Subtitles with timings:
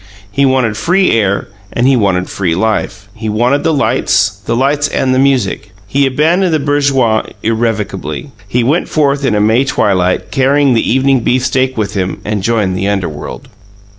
[0.31, 4.87] He wanted free air and he wanted free life; he wanted the lights, the lights
[4.87, 5.73] and the music.
[5.85, 8.31] He abandoned the bourgeoise irrevocably.
[8.47, 12.75] He went forth in a May twilight, carrying the evening beefsteak with him, and joined
[12.75, 13.47] the underworld.